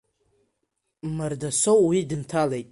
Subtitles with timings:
[1.17, 2.67] Мардасоу уи дынҭалеит.